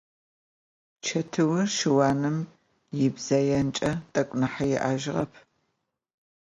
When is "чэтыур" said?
1.05-1.65